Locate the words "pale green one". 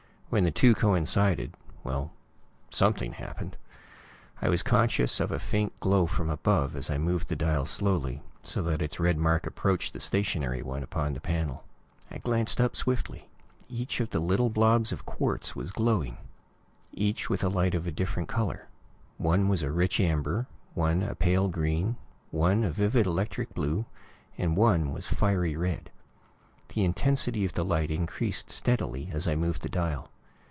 21.13-22.63